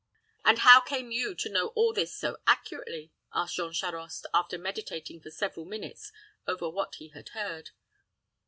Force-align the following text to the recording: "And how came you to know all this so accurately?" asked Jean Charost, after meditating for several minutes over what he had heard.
"And 0.43 0.57
how 0.57 0.79
came 0.79 1.11
you 1.11 1.35
to 1.35 1.47
know 1.47 1.67
all 1.75 1.93
this 1.93 2.11
so 2.11 2.37
accurately?" 2.47 3.11
asked 3.35 3.55
Jean 3.55 3.71
Charost, 3.71 4.25
after 4.33 4.57
meditating 4.57 5.21
for 5.21 5.29
several 5.29 5.67
minutes 5.67 6.11
over 6.47 6.67
what 6.71 6.95
he 6.95 7.09
had 7.09 7.29
heard. 7.29 7.69